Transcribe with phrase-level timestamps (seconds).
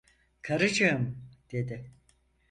[0.41, 1.15] "Karıcığım!"
[1.51, 1.91] dedi.